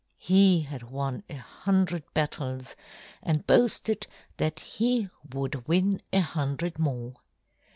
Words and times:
He 0.17 0.61
had 0.61 0.81
won 0.89 1.21
a 1.29 1.35
hundred 1.35 2.11
battles 2.15 2.75
and 3.21 3.45
boasted 3.45 4.07
that 4.37 4.59
he 4.59 5.11
would 5.31 5.67
win 5.67 6.01
a 6.11 6.21
hundred 6.21 6.79
more. 6.79 7.17